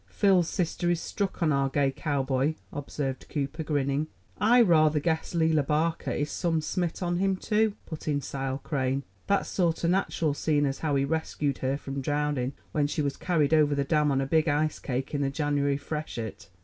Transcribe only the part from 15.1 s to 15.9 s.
in the Jinuary